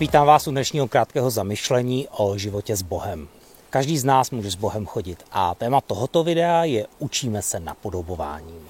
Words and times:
Vítám 0.00 0.26
vás 0.26 0.46
u 0.46 0.50
dnešního 0.50 0.88
krátkého 0.88 1.30
zamyšlení 1.30 2.08
o 2.10 2.38
životě 2.38 2.76
s 2.76 2.82
Bohem. 2.82 3.28
Každý 3.70 3.98
z 3.98 4.04
nás 4.04 4.30
může 4.30 4.50
s 4.50 4.54
Bohem 4.54 4.86
chodit 4.86 5.24
a 5.32 5.54
téma 5.54 5.80
tohoto 5.80 6.24
videa 6.24 6.64
je 6.64 6.86
Učíme 6.98 7.42
se 7.42 7.60
napodobováním. 7.60 8.68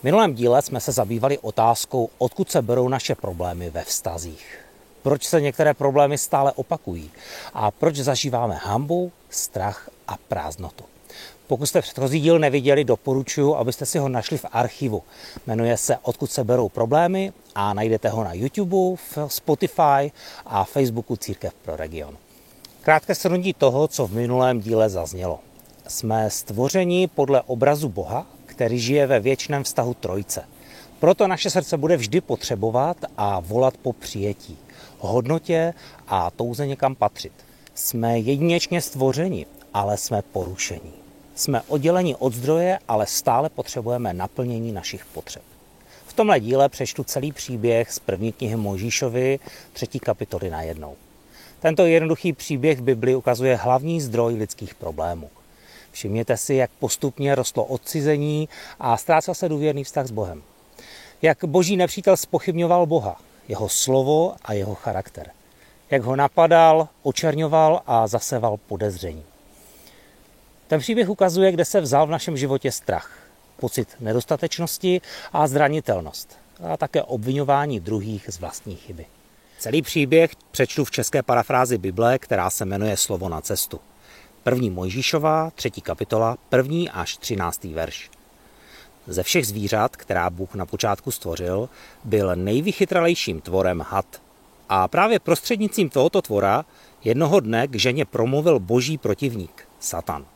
V 0.00 0.04
minulém 0.04 0.34
díle 0.34 0.62
jsme 0.62 0.80
se 0.80 0.92
zabývali 0.92 1.38
otázkou, 1.38 2.10
odkud 2.18 2.50
se 2.50 2.62
berou 2.62 2.88
naše 2.88 3.14
problémy 3.14 3.70
ve 3.70 3.84
vztazích. 3.84 4.58
Proč 5.02 5.26
se 5.26 5.40
některé 5.40 5.74
problémy 5.74 6.18
stále 6.18 6.52
opakují 6.52 7.10
a 7.54 7.70
proč 7.70 7.96
zažíváme 7.96 8.54
hambu, 8.54 9.12
strach 9.30 9.90
a 10.08 10.16
prázdnotu. 10.28 10.84
Pokud 11.48 11.66
jste 11.66 11.82
předchozí 11.82 12.20
díl 12.20 12.38
neviděli, 12.38 12.84
doporučuji, 12.84 13.54
abyste 13.56 13.86
si 13.86 13.98
ho 13.98 14.08
našli 14.08 14.38
v 14.38 14.44
archivu. 14.52 15.02
Jmenuje 15.46 15.76
se 15.76 15.96
Odkud 16.02 16.30
se 16.30 16.44
berou 16.44 16.68
problémy 16.68 17.32
a 17.54 17.74
najdete 17.74 18.08
ho 18.08 18.24
na 18.24 18.32
YouTube, 18.32 18.96
Spotify 19.26 20.12
a 20.46 20.64
Facebooku 20.64 21.16
Církev 21.16 21.54
pro 21.54 21.76
region. 21.76 22.16
Krátké 22.82 23.14
shrnutí 23.14 23.54
toho, 23.54 23.88
co 23.88 24.06
v 24.06 24.12
minulém 24.12 24.60
díle 24.60 24.88
zaznělo. 24.88 25.40
Jsme 25.88 26.30
stvořeni 26.30 27.06
podle 27.06 27.42
obrazu 27.42 27.88
Boha, 27.88 28.26
který 28.46 28.78
žije 28.78 29.06
ve 29.06 29.20
věčném 29.20 29.64
vztahu 29.64 29.94
Trojce. 29.94 30.44
Proto 31.00 31.26
naše 31.26 31.50
srdce 31.50 31.76
bude 31.76 31.96
vždy 31.96 32.20
potřebovat 32.20 32.96
a 33.16 33.40
volat 33.40 33.76
po 33.76 33.92
přijetí, 33.92 34.58
hodnotě 34.98 35.74
a 36.08 36.30
touze 36.30 36.66
někam 36.66 36.94
patřit. 36.94 37.32
Jsme 37.74 38.18
jedinečně 38.18 38.80
stvořeni, 38.80 39.46
ale 39.74 39.96
jsme 39.96 40.22
porušení. 40.22 41.07
Jsme 41.38 41.62
odděleni 41.68 42.16
od 42.16 42.34
zdroje, 42.34 42.78
ale 42.88 43.06
stále 43.06 43.48
potřebujeme 43.48 44.14
naplnění 44.14 44.72
našich 44.72 45.04
potřeb. 45.04 45.42
V 46.06 46.12
tomhle 46.12 46.40
díle 46.40 46.68
přečtu 46.68 47.04
celý 47.04 47.32
příběh 47.32 47.92
z 47.92 47.98
první 47.98 48.32
knihy 48.32 48.56
Mojžíšovi, 48.56 49.38
třetí 49.72 50.00
kapitoly 50.00 50.50
na 50.50 50.62
jednou. 50.62 50.96
Tento 51.60 51.86
jednoduchý 51.86 52.32
příběh 52.32 52.78
v 52.78 52.82
Biblii 52.82 53.14
ukazuje 53.14 53.56
hlavní 53.56 54.00
zdroj 54.00 54.34
lidských 54.34 54.74
problémů. 54.74 55.30
Všimněte 55.92 56.36
si, 56.36 56.54
jak 56.54 56.70
postupně 56.70 57.34
rostlo 57.34 57.64
odcizení 57.64 58.48
a 58.80 58.96
ztrácel 58.96 59.34
se 59.34 59.48
důvěrný 59.48 59.84
vztah 59.84 60.06
s 60.06 60.10
Bohem. 60.10 60.42
Jak 61.22 61.44
boží 61.44 61.76
nepřítel 61.76 62.16
spochybňoval 62.16 62.86
Boha, 62.86 63.20
jeho 63.48 63.68
slovo 63.68 64.34
a 64.42 64.52
jeho 64.52 64.74
charakter. 64.74 65.30
Jak 65.90 66.02
ho 66.02 66.16
napadal, 66.16 66.88
očerňoval 67.02 67.82
a 67.86 68.06
zaseval 68.06 68.56
podezření. 68.68 69.24
Ten 70.68 70.80
příběh 70.80 71.08
ukazuje, 71.08 71.52
kde 71.52 71.64
se 71.64 71.80
vzal 71.80 72.06
v 72.06 72.10
našem 72.10 72.36
životě 72.36 72.72
strach, 72.72 73.10
pocit 73.56 73.88
nedostatečnosti 74.00 75.00
a 75.32 75.46
zranitelnost 75.46 76.38
a 76.72 76.76
také 76.76 77.02
obvinování 77.02 77.80
druhých 77.80 78.24
z 78.28 78.38
vlastní 78.38 78.76
chyby. 78.76 79.06
Celý 79.58 79.82
příběh 79.82 80.30
přečtu 80.50 80.84
v 80.84 80.90
české 80.90 81.22
parafrázi 81.22 81.78
Bible, 81.78 82.18
která 82.18 82.50
se 82.50 82.64
jmenuje 82.64 82.96
Slovo 82.96 83.28
na 83.28 83.40
cestu. 83.40 83.80
První 84.42 84.70
Mojžíšová, 84.70 85.50
třetí 85.54 85.80
kapitola, 85.80 86.36
první 86.48 86.90
až 86.90 87.16
třináctý 87.16 87.74
verš. 87.74 88.10
Ze 89.06 89.22
všech 89.22 89.46
zvířat, 89.46 89.96
která 89.96 90.30
Bůh 90.30 90.54
na 90.54 90.66
počátku 90.66 91.10
stvořil, 91.10 91.68
byl 92.04 92.36
nejvychytralejším 92.36 93.40
tvorem 93.40 93.84
had. 93.88 94.06
A 94.68 94.88
právě 94.88 95.18
prostřednicím 95.18 95.88
tohoto 95.90 96.22
tvora 96.22 96.64
jednoho 97.04 97.40
dne 97.40 97.66
k 97.66 97.74
ženě 97.74 98.04
promluvil 98.04 98.58
boží 98.58 98.98
protivník, 98.98 99.68
Satan. 99.80 100.26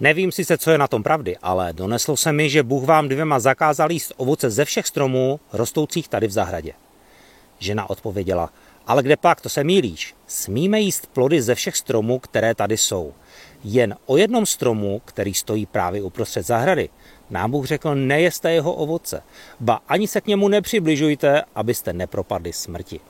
Nevím 0.00 0.32
sice, 0.32 0.58
co 0.58 0.70
je 0.70 0.78
na 0.78 0.88
tom 0.88 1.02
pravdy, 1.02 1.36
ale 1.42 1.72
doneslo 1.72 2.16
se 2.16 2.32
mi, 2.32 2.50
že 2.50 2.62
Bůh 2.62 2.84
vám 2.84 3.08
dvěma 3.08 3.40
zakázal 3.40 3.92
jíst 3.92 4.12
ovoce 4.16 4.50
ze 4.50 4.64
všech 4.64 4.86
stromů, 4.86 5.40
rostoucích 5.52 6.08
tady 6.08 6.26
v 6.26 6.30
zahradě. 6.30 6.72
Žena 7.58 7.90
odpověděla, 7.90 8.50
ale 8.86 9.02
kde 9.02 9.16
pak, 9.16 9.40
to 9.40 9.48
se 9.48 9.64
mílíš. 9.64 10.14
Smíme 10.26 10.80
jíst 10.80 11.06
plody 11.06 11.42
ze 11.42 11.54
všech 11.54 11.76
stromů, 11.76 12.18
které 12.18 12.54
tady 12.54 12.76
jsou. 12.76 13.14
Jen 13.64 13.96
o 14.06 14.16
jednom 14.16 14.46
stromu, 14.46 15.02
který 15.04 15.34
stojí 15.34 15.66
právě 15.66 16.02
uprostřed 16.02 16.46
zahrady, 16.46 16.88
nám 17.30 17.50
Bůh 17.50 17.66
řekl, 17.66 17.94
nejeste 17.94 18.52
jeho 18.52 18.74
ovoce, 18.74 19.22
ba 19.60 19.80
ani 19.88 20.08
se 20.08 20.20
k 20.20 20.26
němu 20.26 20.48
nepřibližujte, 20.48 21.42
abyste 21.54 21.92
nepropadli 21.92 22.52
smrti. 22.52 23.00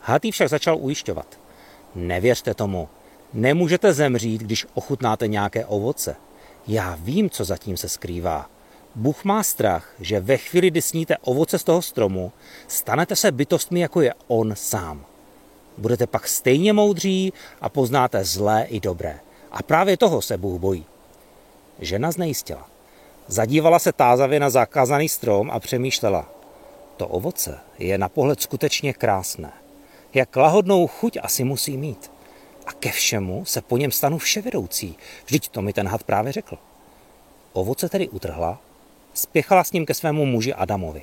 Hatý 0.00 0.30
však 0.30 0.48
začal 0.48 0.76
ujišťovat. 0.80 1.38
Nevěřte 1.94 2.54
tomu, 2.54 2.88
Nemůžete 3.34 3.92
zemřít, 3.92 4.40
když 4.40 4.66
ochutnáte 4.74 5.28
nějaké 5.28 5.66
ovoce. 5.66 6.16
Já 6.66 6.98
vím, 7.00 7.30
co 7.30 7.44
zatím 7.44 7.76
se 7.76 7.88
skrývá. 7.88 8.50
Bůh 8.94 9.24
má 9.24 9.42
strach, 9.42 9.94
že 10.00 10.20
ve 10.20 10.36
chvíli, 10.36 10.70
kdy 10.70 10.82
sníte 10.82 11.16
ovoce 11.16 11.58
z 11.58 11.64
toho 11.64 11.82
stromu, 11.82 12.32
stanete 12.68 13.16
se 13.16 13.32
bytostmi, 13.32 13.80
jako 13.80 14.00
je 14.00 14.14
On 14.26 14.52
sám. 14.56 15.04
Budete 15.78 16.06
pak 16.06 16.28
stejně 16.28 16.72
moudří 16.72 17.32
a 17.60 17.68
poznáte 17.68 18.24
zlé 18.24 18.64
i 18.68 18.80
dobré. 18.80 19.20
A 19.52 19.62
právě 19.62 19.96
toho 19.96 20.22
se 20.22 20.36
Bůh 20.38 20.60
bojí. 20.60 20.84
Žena 21.78 22.10
znejistila. 22.10 22.68
Zadívala 23.26 23.78
se 23.78 23.92
tázavě 23.92 24.40
na 24.40 24.50
zakázaný 24.50 25.08
strom 25.08 25.50
a 25.50 25.60
přemýšlela. 25.60 26.28
To 26.96 27.08
ovoce 27.08 27.58
je 27.78 27.98
na 27.98 28.08
pohled 28.08 28.42
skutečně 28.42 28.92
krásné. 28.92 29.52
Jak 30.14 30.36
lahodnou 30.36 30.86
chuť 30.86 31.18
asi 31.22 31.44
musí 31.44 31.76
mít 31.76 32.13
a 32.66 32.72
ke 32.72 32.90
všemu 32.90 33.44
se 33.44 33.60
po 33.60 33.76
něm 33.76 33.90
stanu 33.90 34.18
vševedoucí. 34.18 34.96
Vždyť 35.26 35.48
to 35.48 35.62
mi 35.62 35.72
ten 35.72 35.88
had 35.88 36.02
právě 36.02 36.32
řekl. 36.32 36.58
Ovoce 37.52 37.88
tedy 37.88 38.08
utrhla, 38.08 38.60
spěchala 39.14 39.64
s 39.64 39.72
ním 39.72 39.86
ke 39.86 39.94
svému 39.94 40.26
muži 40.26 40.54
Adamovi. 40.54 41.02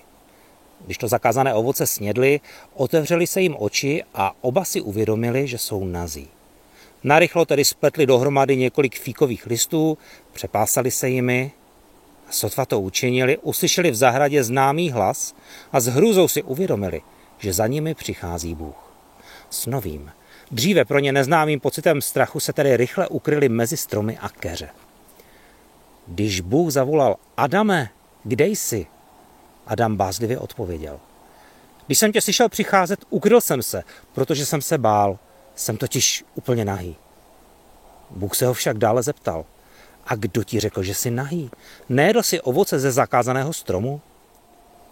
Když 0.86 0.98
to 0.98 1.08
zakázané 1.08 1.54
ovoce 1.54 1.88
snědli, 1.88 2.40
otevřeli 2.74 3.28
se 3.28 3.42
jim 3.42 3.56
oči 3.60 4.04
a 4.14 4.32
oba 4.42 4.66
si 4.66 4.82
uvědomili, 4.82 5.48
že 5.48 5.58
jsou 5.58 5.86
nazí. 5.86 6.28
Narychlo 7.04 7.46
tedy 7.46 7.66
spletli 7.66 8.06
dohromady 8.06 8.58
několik 8.58 9.00
fíkových 9.00 9.46
listů, 9.46 9.98
přepásali 10.32 10.92
se 10.92 11.10
jimi 11.10 11.52
a 12.30 12.32
sotva 12.32 12.66
to 12.66 12.82
učinili, 12.82 13.38
uslyšeli 13.38 13.92
v 13.92 13.96
zahradě 13.96 14.44
známý 14.44 14.92
hlas 14.92 15.36
a 15.72 15.80
s 15.80 15.88
hrůzou 15.88 16.28
si 16.28 16.44
uvědomili, 16.44 17.02
že 17.38 17.54
za 17.54 17.68
nimi 17.68 17.96
přichází 17.96 18.56
Bůh. 18.56 18.91
S 19.52 19.66
novým, 19.66 20.12
Dříve 20.52 20.86
pro 20.86 21.00
ně 21.00 21.12
neznámým 21.12 21.60
pocitem 21.60 22.02
strachu 22.02 22.40
se 22.40 22.54
tedy 22.54 22.78
rychle 22.78 23.08
ukryli 23.08 23.50
mezi 23.50 23.78
stromy 23.78 24.18
a 24.18 24.30
keře. 24.30 24.70
Když 26.08 26.42
Bůh 26.42 26.72
zavolal 26.72 27.16
Adame, 27.38 27.90
kde 28.24 28.48
jsi? 28.48 28.88
Adam 29.68 29.98
bázlivě 29.98 30.40
odpověděl. 30.40 31.00
Když 31.86 32.00
jsem 32.00 32.12
tě 32.12 32.22
slyšel 32.22 32.50
přicházet, 32.50 33.06
ukryl 33.10 33.42
jsem 33.42 33.62
se, 33.62 33.84
protože 34.14 34.46
jsem 34.46 34.62
se 34.62 34.78
bál. 34.78 35.20
Jsem 35.56 35.78
totiž 35.78 36.26
úplně 36.36 36.66
nahý. 36.66 36.96
Bůh 38.10 38.36
se 38.36 38.46
ho 38.46 38.54
však 38.54 38.78
dále 38.78 39.04
zeptal. 39.04 39.46
A 40.06 40.16
kdo 40.16 40.44
ti 40.44 40.60
řekl, 40.60 40.84
že 40.84 40.94
jsi 40.94 41.12
nahý? 41.12 41.52
Nejedl 41.90 42.24
si 42.24 42.42
ovoce 42.42 42.80
ze 42.80 42.92
zakázaného 42.92 43.54
stromu? 43.54 44.02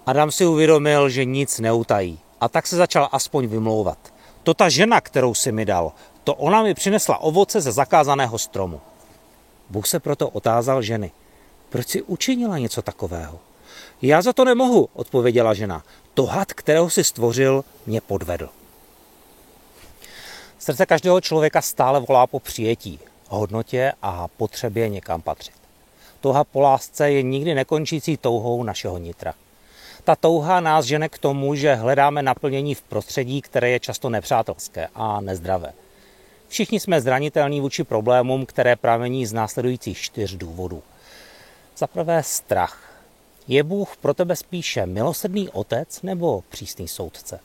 Adam 0.05 0.31
si 0.31 0.45
uvědomil, 0.45 1.09
že 1.09 1.25
nic 1.25 1.59
neutají 1.59 2.19
a 2.41 2.49
tak 2.49 2.67
se 2.67 2.75
začal 2.75 3.09
aspoň 3.11 3.47
vymlouvat. 3.47 4.18
To 4.43 4.53
ta 4.53 4.69
žena, 4.69 5.01
kterou 5.01 5.33
si 5.33 5.51
mi 5.51 5.65
dal, 5.65 5.91
to 6.23 6.35
ona 6.35 6.63
mi 6.63 6.73
přinesla 6.73 7.17
ovoce 7.17 7.61
ze 7.61 7.71
zakázaného 7.71 8.37
stromu. 8.37 8.81
Bůh 9.69 9.87
se 9.87 9.99
proto 9.99 10.29
otázal 10.29 10.81
ženy. 10.81 11.11
Proč 11.69 11.87
si 11.87 12.01
učinila 12.01 12.57
něco 12.57 12.81
takového? 12.81 13.39
Já 14.01 14.21
za 14.21 14.33
to 14.33 14.45
nemohu, 14.45 14.89
odpověděla 14.93 15.53
žena. 15.53 15.83
To 16.13 16.25
had, 16.25 16.53
kterého 16.53 16.89
si 16.89 17.03
stvořil, 17.03 17.65
mě 17.85 18.01
podvedl. 18.01 18.49
Srdce 20.59 20.85
každého 20.85 21.21
člověka 21.21 21.61
stále 21.61 21.99
volá 21.99 22.27
po 22.27 22.39
přijetí, 22.39 22.99
hodnotě 23.27 23.91
a 24.01 24.27
potřebě 24.27 24.89
někam 24.89 25.21
patřit. 25.21 25.55
Touha 26.21 26.43
po 26.43 26.61
lásce 26.61 27.11
je 27.11 27.21
nikdy 27.21 27.53
nekončící 27.55 28.17
touhou 28.17 28.63
našeho 28.63 28.97
nitra. 28.97 29.33
Ta 30.03 30.15
touha 30.15 30.59
nás 30.59 30.85
žene 30.85 31.09
k 31.09 31.17
tomu, 31.17 31.55
že 31.55 31.75
hledáme 31.75 32.21
naplnění 32.21 32.75
v 32.75 32.81
prostředí, 32.81 33.41
které 33.41 33.69
je 33.69 33.79
často 33.79 34.09
nepřátelské 34.09 34.87
a 34.95 35.21
nezdravé. 35.21 35.73
Všichni 36.47 36.79
jsme 36.79 37.01
zranitelní 37.01 37.61
vůči 37.61 37.83
problémům, 37.83 38.45
které 38.45 38.75
pramení 38.75 39.25
z 39.25 39.33
následujících 39.33 39.97
čtyř 39.97 40.35
důvodů. 40.35 40.83
Za 41.77 41.87
prvé 41.87 42.23
strach. 42.23 43.01
Je 43.47 43.63
Bůh 43.63 43.97
pro 43.97 44.13
tebe 44.13 44.35
spíše 44.35 44.85
milosrdný 44.85 45.49
otec 45.49 46.01
nebo 46.01 46.43
přísný 46.49 46.87
soudce? 46.87 47.39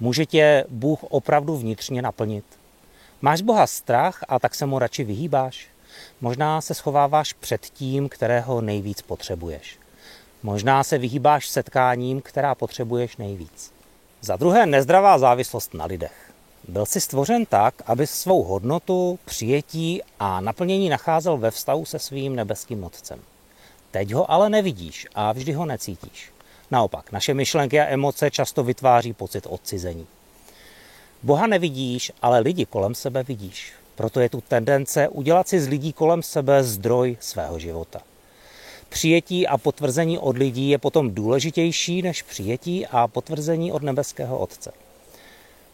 Může 0.00 0.26
tě 0.26 0.64
Bůh 0.68 1.04
opravdu 1.04 1.56
vnitřně 1.56 2.02
naplnit? 2.02 2.44
Máš 3.20 3.42
Boha 3.42 3.66
strach 3.66 4.24
a 4.28 4.38
tak 4.38 4.54
se 4.54 4.66
mu 4.66 4.78
radši 4.78 5.04
vyhýbáš? 5.04 5.66
Možná 6.20 6.60
se 6.60 6.74
schováváš 6.74 7.32
před 7.32 7.60
tím, 7.66 8.08
kterého 8.08 8.60
nejvíc 8.60 9.02
potřebuješ. 9.02 9.78
Možná 10.42 10.84
se 10.84 10.98
vyhýbáš 10.98 11.48
setkáním, 11.48 12.20
která 12.20 12.54
potřebuješ 12.54 13.16
nejvíc. 13.16 13.72
Za 14.20 14.36
druhé, 14.36 14.66
nezdravá 14.66 15.18
závislost 15.18 15.74
na 15.74 15.84
lidech. 15.84 16.32
Byl 16.68 16.86
si 16.86 17.00
stvořen 17.00 17.46
tak, 17.46 17.74
aby 17.86 18.06
svou 18.06 18.42
hodnotu, 18.42 19.18
přijetí 19.24 20.02
a 20.20 20.40
naplnění 20.40 20.88
nacházel 20.88 21.36
ve 21.36 21.50
vztahu 21.50 21.84
se 21.84 21.98
svým 21.98 22.36
nebeským 22.36 22.84
otcem. 22.84 23.20
Teď 23.90 24.12
ho 24.12 24.30
ale 24.30 24.48
nevidíš 24.48 25.06
a 25.14 25.32
vždy 25.32 25.52
ho 25.52 25.66
necítíš. 25.66 26.32
Naopak, 26.70 27.12
naše 27.12 27.34
myšlenky 27.34 27.80
a 27.80 27.84
emoce 27.84 28.30
často 28.30 28.64
vytváří 28.64 29.12
pocit 29.12 29.46
odcizení. 29.48 30.06
Boha 31.22 31.46
nevidíš, 31.46 32.12
ale 32.22 32.40
lidi 32.40 32.66
kolem 32.66 32.94
sebe 32.94 33.22
vidíš. 33.22 33.72
Proto 33.94 34.20
je 34.20 34.28
tu 34.28 34.40
tendence 34.48 35.08
udělat 35.08 35.48
si 35.48 35.60
z 35.60 35.68
lidí 35.68 35.92
kolem 35.92 36.22
sebe 36.22 36.64
zdroj 36.64 37.16
svého 37.20 37.58
života. 37.58 38.00
Přijetí 38.96 39.46
a 39.46 39.58
potvrzení 39.58 40.18
od 40.18 40.38
lidí 40.38 40.68
je 40.70 40.78
potom 40.78 41.14
důležitější 41.14 42.02
než 42.02 42.22
přijetí 42.22 42.86
a 42.86 43.08
potvrzení 43.08 43.72
od 43.72 43.82
nebeského 43.82 44.38
Otce. 44.38 44.72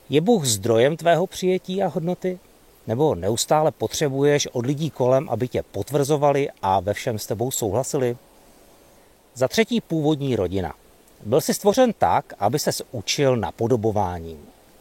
Je 0.08 0.20
Bůh 0.20 0.44
zdrojem 0.44 0.96
tvého 0.96 1.26
přijetí 1.26 1.82
a 1.82 1.88
hodnoty? 1.88 2.38
Nebo 2.86 3.14
neustále 3.14 3.70
potřebuješ 3.70 4.46
od 4.46 4.66
lidí 4.66 4.90
kolem, 4.90 5.28
aby 5.28 5.48
tě 5.48 5.62
potvrzovali 5.62 6.48
a 6.62 6.80
ve 6.80 6.94
všem 6.94 7.18
s 7.18 7.26
tebou 7.26 7.50
souhlasili? 7.50 8.16
Za 9.34 9.48
třetí 9.48 9.80
původní 9.80 10.36
rodina. 10.36 10.74
Byl 11.26 11.40
si 11.40 11.54
stvořen 11.54 11.92
tak, 11.98 12.34
aby 12.38 12.58
se 12.58 12.70
učil 12.92 13.36
napodobováním. 13.36 14.38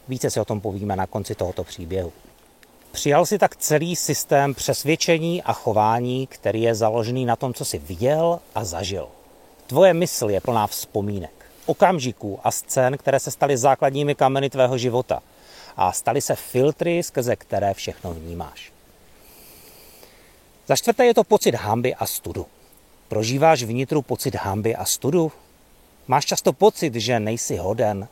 Více 0.07 0.29
si 0.29 0.39
o 0.39 0.45
tom 0.45 0.61
povíme 0.61 0.95
na 0.95 1.07
konci 1.07 1.35
tohoto 1.35 1.63
příběhu. 1.63 2.11
Přijal 2.91 3.25
si 3.25 3.37
tak 3.37 3.55
celý 3.55 3.95
systém 3.95 4.53
přesvědčení 4.53 5.43
a 5.43 5.53
chování, 5.53 6.27
který 6.27 6.61
je 6.61 6.75
založený 6.75 7.25
na 7.25 7.35
tom, 7.35 7.53
co 7.53 7.65
si 7.65 7.77
viděl 7.77 8.39
a 8.55 8.63
zažil. 8.63 9.07
Tvoje 9.67 9.93
mysl 9.93 10.29
je 10.29 10.41
plná 10.41 10.67
vzpomínek, 10.67 11.45
okamžiků 11.65 12.39
a 12.43 12.51
scén, 12.51 12.97
které 12.97 13.19
se 13.19 13.31
staly 13.31 13.57
základními 13.57 14.15
kameny 14.15 14.49
tvého 14.49 14.77
života 14.77 15.19
a 15.77 15.91
staly 15.91 16.21
se 16.21 16.35
filtry, 16.35 17.03
skrze 17.03 17.35
které 17.35 17.73
všechno 17.73 18.13
vnímáš. 18.13 18.71
Za 20.67 20.75
čtvrté 20.75 21.05
je 21.05 21.13
to 21.13 21.23
pocit 21.23 21.55
hamby 21.55 21.95
a 21.95 22.05
studu. 22.05 22.45
Prožíváš 23.07 23.63
vnitru 23.63 24.01
pocit 24.01 24.35
hamby 24.35 24.75
a 24.75 24.85
studu? 24.85 25.31
Máš 26.07 26.25
často 26.25 26.53
pocit, 26.53 26.95
že 26.95 27.19
nejsi 27.19 27.57
hoden? 27.57 28.07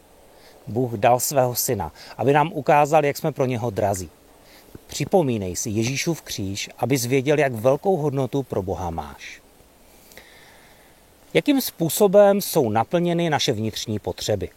Bůh 0.68 0.92
dal 0.92 1.20
svého 1.20 1.56
syna, 1.56 1.92
aby 2.18 2.34
nám 2.34 2.52
ukázal, 2.54 3.06
jak 3.06 3.18
jsme 3.18 3.32
pro 3.32 3.46
něho 3.46 3.70
drazí. 3.70 4.10
Připomínej 4.88 5.56
si 5.56 5.70
Ježíšův 5.70 6.22
kříž, 6.22 6.70
abys 6.78 7.06
věděl, 7.06 7.40
jak 7.40 7.54
velkou 7.54 7.98
hodnotu 7.98 8.44
pro 8.44 8.64
Boha 8.64 8.90
máš. 8.90 9.42
Jakým 11.34 11.62
způsobem 11.62 12.42
jsou 12.42 12.70
naplněny 12.70 13.30
naše 13.30 13.52
vnitřní 13.52 14.00
potřeby? 14.00 14.50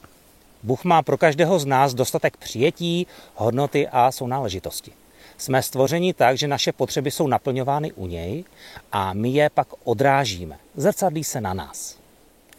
Bůh 0.62 0.84
má 0.84 1.02
pro 1.02 1.18
každého 1.18 1.58
z 1.58 1.66
nás 1.66 1.94
dostatek 1.94 2.36
přijetí, 2.36 3.06
hodnoty 3.34 3.88
a 3.88 4.12
sounáležitosti. 4.12 4.92
Jsme 5.38 5.62
stvořeni 5.62 6.14
tak, 6.14 6.38
že 6.38 6.48
naše 6.48 6.72
potřeby 6.72 7.10
jsou 7.10 7.26
naplňovány 7.26 7.92
u 7.92 8.06
něj 8.06 8.44
a 8.92 9.12
my 9.12 9.28
je 9.28 9.50
pak 9.50 9.68
odrážíme. 9.84 10.58
Zrcadlí 10.76 11.24
se 11.24 11.40
na 11.40 11.54
nás. 11.54 11.96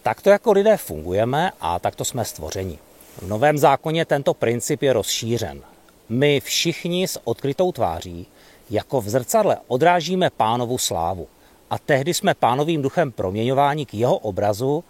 Takto 0.04 0.30
jako 0.30 0.52
lidé 0.52 0.78
fungujeme 0.78 1.52
a 1.62 1.80
takto 1.80 2.06
jsme 2.06 2.26
stvořeni. 2.26 2.80
V 3.18 3.28
Novém 3.28 3.58
zákoně 3.58 4.06
tento 4.06 4.34
princip 4.34 4.82
je 4.82 4.94
rozšířen. 4.94 5.62
My 6.10 6.40
všichni 6.40 7.08
s 7.08 7.20
odkrytou 7.24 7.72
tváří, 7.72 8.28
jako 8.70 9.02
v 9.02 9.10
zrcadle, 9.10 9.58
odrážíme 9.68 10.30
pánovu 10.30 10.78
slávu. 10.78 11.28
A 11.70 11.78
tehdy 11.78 12.14
jsme 12.14 12.34
pánovým 12.34 12.82
duchem 12.82 13.12
proměňováni 13.12 13.86
k 13.86 13.94
jeho 13.94 14.18
obrazu 14.18 14.84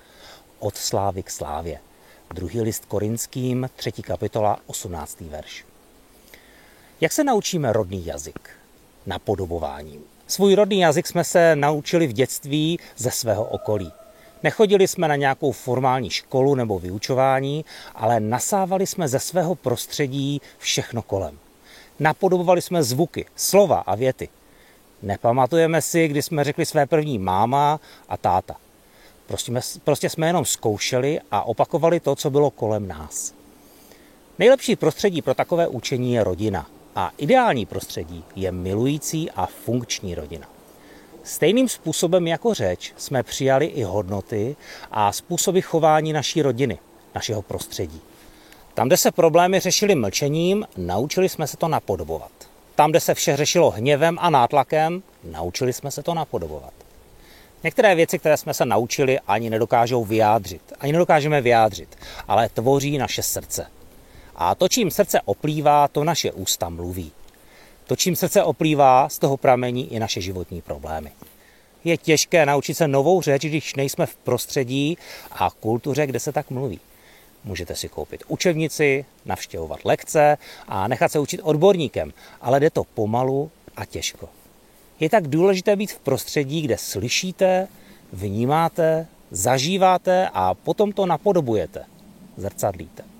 od 0.59 0.77
slávy 0.77 1.23
k 1.23 1.29
slávě. 1.29 1.79
Druhý 2.33 2.61
list 2.61 2.85
korinským, 2.85 3.69
třetí 3.75 4.01
kapitola, 4.01 4.59
18. 4.65 5.21
verš. 5.21 5.65
Jak 7.01 7.11
se 7.11 7.23
naučíme 7.23 7.73
rodný 7.73 8.05
jazyk? 8.05 8.49
Napodobováním. 9.05 10.01
Svůj 10.27 10.55
rodný 10.55 10.79
jazyk 10.79 11.07
jsme 11.07 11.23
se 11.23 11.55
naučili 11.55 12.07
v 12.07 12.13
dětství 12.13 12.79
ze 12.97 13.11
svého 13.11 13.43
okolí. 13.43 13.91
Nechodili 14.43 14.87
jsme 14.87 15.07
na 15.07 15.15
nějakou 15.15 15.51
formální 15.51 16.09
školu 16.09 16.55
nebo 16.55 16.79
vyučování, 16.79 17.65
ale 17.95 18.19
nasávali 18.19 18.87
jsme 18.87 19.07
ze 19.07 19.19
svého 19.19 19.55
prostředí 19.55 20.41
všechno 20.57 21.01
kolem. 21.01 21.39
Napodobovali 21.99 22.61
jsme 22.61 22.83
zvuky, 22.83 23.25
slova 23.35 23.79
a 23.79 23.95
věty. 23.95 24.29
Nepamatujeme 25.01 25.81
si, 25.81 26.07
kdy 26.07 26.21
jsme 26.21 26.43
řekli 26.43 26.65
své 26.65 26.85
první 26.85 27.19
máma 27.19 27.79
a 28.09 28.17
táta. 28.17 28.55
Prostě, 29.27 29.51
prostě 29.83 30.09
jsme 30.09 30.27
jenom 30.27 30.45
zkoušeli 30.45 31.19
a 31.31 31.43
opakovali 31.43 31.99
to, 31.99 32.15
co 32.15 32.29
bylo 32.29 32.51
kolem 32.51 32.87
nás. 32.87 33.33
Nejlepší 34.39 34.75
prostředí 34.75 35.21
pro 35.21 35.33
takové 35.33 35.67
učení 35.67 36.13
je 36.13 36.23
rodina 36.23 36.67
a 36.95 37.11
ideální 37.17 37.65
prostředí 37.65 38.23
je 38.35 38.51
milující 38.51 39.31
a 39.31 39.45
funkční 39.45 40.15
rodina. 40.15 40.52
Stejným 41.23 41.69
způsobem 41.69 42.27
jako 42.27 42.53
řeč 42.53 42.93
jsme 42.97 43.23
přijali 43.23 43.65
i 43.65 43.83
hodnoty 43.83 44.55
a 44.91 45.11
způsoby 45.11 45.59
chování 45.59 46.13
naší 46.13 46.41
rodiny, 46.41 46.79
našeho 47.15 47.41
prostředí. 47.41 48.01
Tam, 48.73 48.87
kde 48.87 48.97
se 48.97 49.11
problémy 49.11 49.59
řešily 49.59 49.95
mlčením, 49.95 50.67
naučili 50.77 51.29
jsme 51.29 51.47
se 51.47 51.57
to 51.57 51.67
napodobovat. 51.67 52.31
Tam, 52.75 52.89
kde 52.89 52.99
se 52.99 53.13
vše 53.13 53.37
řešilo 53.37 53.69
hněvem 53.69 54.17
a 54.21 54.29
nátlakem, 54.29 55.03
naučili 55.23 55.73
jsme 55.73 55.91
se 55.91 56.03
to 56.03 56.13
napodobovat. 56.13 56.73
Některé 57.63 57.95
věci, 57.95 58.19
které 58.19 58.37
jsme 58.37 58.53
se 58.53 58.65
naučili, 58.65 59.19
ani 59.19 59.49
nedokážou 59.49 60.05
vyjádřit. 60.05 60.61
Ani 60.79 60.91
nedokážeme 60.91 61.41
vyjádřit, 61.41 61.97
ale 62.27 62.49
tvoří 62.49 62.97
naše 62.97 63.23
srdce. 63.23 63.67
A 64.35 64.55
to, 64.55 64.67
čím 64.69 64.91
srdce 64.91 65.21
oplývá, 65.25 65.87
to 65.87 66.03
naše 66.03 66.31
ústa 66.31 66.69
mluví. 66.69 67.11
To, 67.85 67.95
čím 67.95 68.15
srdce 68.15 68.43
oplývá, 68.43 69.09
z 69.09 69.19
toho 69.19 69.37
pramení 69.37 69.93
i 69.93 69.99
naše 69.99 70.21
životní 70.21 70.61
problémy. 70.61 71.11
Je 71.83 71.97
těžké 71.97 72.45
naučit 72.45 72.73
se 72.73 72.87
novou 72.87 73.21
řeč, 73.21 73.45
když 73.45 73.75
nejsme 73.75 74.05
v 74.05 74.15
prostředí 74.15 74.97
a 75.31 75.49
kultuře, 75.51 76.07
kde 76.07 76.19
se 76.19 76.31
tak 76.31 76.49
mluví. 76.49 76.79
Můžete 77.43 77.75
si 77.75 77.89
koupit 77.89 78.23
učebnici, 78.27 79.05
navštěvovat 79.25 79.85
lekce 79.85 80.37
a 80.67 80.87
nechat 80.87 81.11
se 81.11 81.19
učit 81.19 81.41
odborníkem, 81.43 82.13
ale 82.41 82.59
jde 82.59 82.69
to 82.69 82.83
pomalu 82.83 83.51
a 83.75 83.85
těžko. 83.85 84.29
Je 84.99 85.09
tak 85.09 85.27
důležité 85.27 85.75
být 85.75 85.91
v 85.91 85.99
prostředí, 85.99 86.61
kde 86.61 86.77
slyšíte, 86.77 87.67
vnímáte, 88.13 89.07
zažíváte 89.31 90.29
a 90.33 90.53
potom 90.53 90.91
to 90.91 91.05
napodobujete, 91.05 91.85
zrcadlíte. 92.37 93.12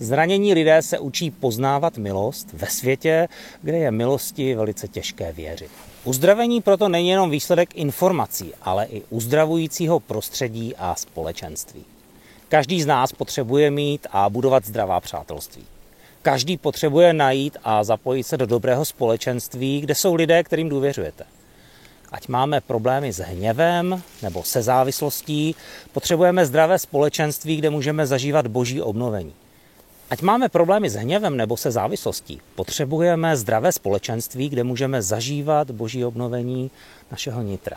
Zranění 0.00 0.54
lidé 0.54 0.82
se 0.82 0.98
učí 0.98 1.30
poznávat 1.30 1.98
milost 1.98 2.52
ve 2.52 2.66
světě, 2.66 3.28
kde 3.62 3.78
je 3.78 3.90
milosti 3.90 4.54
velice 4.54 4.88
těžké 4.88 5.32
věřit. 5.32 5.70
Uzdravení 6.04 6.60
proto 6.60 6.88
není 6.88 7.08
jenom 7.08 7.30
výsledek 7.30 7.74
informací, 7.74 8.52
ale 8.62 8.86
i 8.86 9.02
uzdravujícího 9.10 10.00
prostředí 10.00 10.76
a 10.78 10.94
společenství. 10.94 11.84
Každý 12.48 12.82
z 12.82 12.86
nás 12.86 13.12
potřebuje 13.12 13.70
mít 13.70 14.06
a 14.12 14.30
budovat 14.30 14.66
zdravá 14.66 15.00
přátelství. 15.00 15.64
Každý 16.22 16.56
potřebuje 16.56 17.12
najít 17.12 17.56
a 17.64 17.84
zapojit 17.84 18.24
se 18.24 18.36
do 18.36 18.46
dobrého 18.46 18.84
společenství, 18.84 19.80
kde 19.80 19.94
jsou 19.94 20.14
lidé, 20.14 20.42
kterým 20.42 20.68
důvěřujete. 20.68 21.24
Ať 22.12 22.28
máme 22.28 22.60
problémy 22.60 23.12
s 23.12 23.18
hněvem 23.18 24.02
nebo 24.22 24.42
se 24.42 24.62
závislostí, 24.62 25.54
potřebujeme 25.92 26.46
zdravé 26.46 26.78
společenství, 26.78 27.56
kde 27.56 27.70
můžeme 27.70 28.06
zažívat 28.06 28.46
boží 28.46 28.82
obnovení. 28.82 29.32
Ať 30.10 30.22
máme 30.22 30.48
problémy 30.48 30.90
s 30.90 30.94
hněvem 30.94 31.36
nebo 31.36 31.56
se 31.56 31.70
závislostí, 31.70 32.40
potřebujeme 32.54 33.36
zdravé 33.36 33.72
společenství, 33.72 34.48
kde 34.48 34.64
můžeme 34.64 35.02
zažívat 35.02 35.70
boží 35.70 36.04
obnovení 36.04 36.70
našeho 37.10 37.42
nitra. 37.42 37.76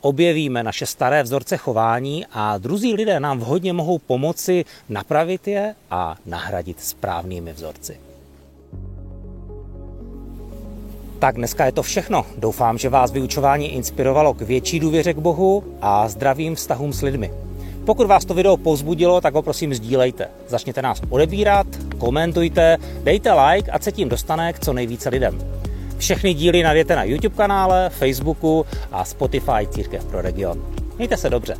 Objevíme 0.00 0.62
naše 0.62 0.86
staré 0.86 1.22
vzorce 1.22 1.56
chování 1.56 2.26
a 2.32 2.58
druzí 2.58 2.94
lidé 2.94 3.20
nám 3.20 3.38
vhodně 3.38 3.72
mohou 3.72 3.98
pomoci 3.98 4.64
napravit 4.88 5.48
je 5.48 5.74
a 5.90 6.16
nahradit 6.26 6.80
správnými 6.80 7.52
vzorci. 7.52 8.00
Tak 11.18 11.36
dneska 11.36 11.66
je 11.66 11.72
to 11.72 11.82
všechno. 11.82 12.26
Doufám, 12.38 12.78
že 12.78 12.88
vás 12.88 13.12
vyučování 13.12 13.74
inspirovalo 13.74 14.34
k 14.34 14.42
větší 14.42 14.80
důvěře 14.80 15.14
k 15.14 15.18
Bohu 15.18 15.64
a 15.80 16.08
zdravým 16.08 16.54
vztahům 16.54 16.92
s 16.92 17.02
lidmi. 17.02 17.32
Pokud 17.84 18.06
vás 18.06 18.24
to 18.24 18.34
video 18.34 18.56
povzbudilo, 18.56 19.20
tak 19.20 19.34
ho 19.34 19.42
prosím 19.42 19.74
sdílejte. 19.74 20.28
Začněte 20.48 20.82
nás 20.82 21.02
odebírat, 21.10 21.66
komentujte, 21.98 22.78
dejte 23.02 23.32
like 23.32 23.70
a 23.70 23.78
se 23.78 23.92
tím 23.92 24.08
dostane 24.08 24.52
k 24.52 24.58
co 24.58 24.72
nejvíce 24.72 25.08
lidem. 25.08 25.38
Všechny 25.98 26.34
díly 26.34 26.62
najdete 26.62 26.96
na 26.96 27.04
YouTube 27.04 27.36
kanále, 27.36 27.90
Facebooku 27.90 28.66
a 28.92 29.04
Spotify 29.04 29.66
Církev 29.70 30.04
pro 30.04 30.22
region. 30.22 30.62
Mějte 30.98 31.16
se 31.16 31.30
dobře. 31.30 31.54